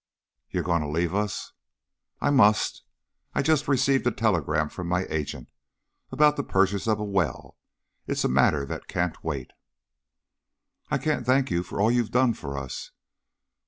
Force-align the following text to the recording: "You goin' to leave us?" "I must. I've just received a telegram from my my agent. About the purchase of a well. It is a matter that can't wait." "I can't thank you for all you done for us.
"You 0.49 0.63
goin' 0.63 0.81
to 0.81 0.87
leave 0.87 1.13
us?" 1.13 1.53
"I 2.19 2.31
must. 2.31 2.81
I've 3.35 3.45
just 3.45 3.67
received 3.67 4.07
a 4.07 4.11
telegram 4.11 4.67
from 4.69 4.87
my 4.87 5.01
my 5.01 5.05
agent. 5.11 5.47
About 6.11 6.37
the 6.37 6.43
purchase 6.43 6.87
of 6.87 6.99
a 6.99 7.03
well. 7.03 7.55
It 8.07 8.13
is 8.13 8.25
a 8.25 8.27
matter 8.27 8.65
that 8.65 8.87
can't 8.87 9.23
wait." 9.23 9.51
"I 10.89 10.97
can't 10.97 11.23
thank 11.23 11.51
you 11.51 11.61
for 11.61 11.79
all 11.79 11.91
you 11.91 12.07
done 12.07 12.33
for 12.33 12.57
us. 12.57 12.89